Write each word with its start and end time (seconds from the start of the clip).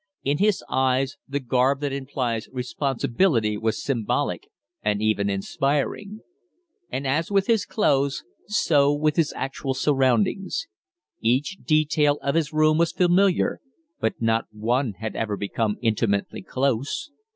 In 0.23 0.39
his 0.39 0.63
eyes 0.67 1.17
the 1.27 1.39
garb 1.39 1.79
that 1.81 1.93
implies 1.93 2.49
responsibility 2.51 3.55
was 3.55 3.83
symbolic 3.83 4.47
and 4.81 4.99
even 4.99 5.29
inspiring. 5.29 6.21
And, 6.89 7.05
as 7.05 7.29
with 7.29 7.47
clothes, 7.67 8.23
so 8.47 8.91
with 8.91 9.15
his 9.15 9.31
actual 9.33 9.75
surroundings. 9.75 10.65
Each 11.19 11.55
detail 11.63 12.17
of 12.23 12.33
his 12.33 12.51
room 12.51 12.79
was 12.79 12.91
familiar, 12.91 13.59
but 13.99 14.19
not 14.19 14.45
one 14.51 14.93
had 14.93 15.15
ever 15.15 15.37
become 15.37 15.77
intimately 15.83 16.41
close. 16.41 17.11